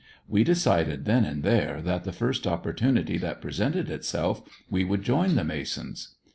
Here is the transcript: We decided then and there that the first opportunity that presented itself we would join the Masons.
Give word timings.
We 0.27 0.43
decided 0.43 1.05
then 1.05 1.25
and 1.25 1.43
there 1.43 1.79
that 1.83 2.05
the 2.05 2.11
first 2.11 2.47
opportunity 2.47 3.19
that 3.19 3.39
presented 3.39 3.87
itself 3.91 4.41
we 4.67 4.83
would 4.83 5.03
join 5.03 5.35
the 5.35 5.43
Masons. 5.43 6.15